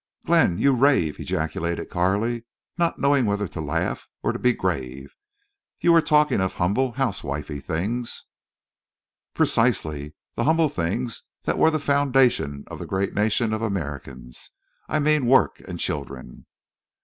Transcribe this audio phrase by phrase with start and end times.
[0.25, 2.43] "Glenn, you rave!" ejaculated Carley,
[2.75, 5.15] not knowing whether to laugh or be grave.
[5.79, 8.23] "You were talking of humble housewifely things."
[9.35, 10.15] "Precisely.
[10.33, 14.49] The humble things that were the foundation of the great nation of Americans.
[14.89, 16.47] I meant work and children."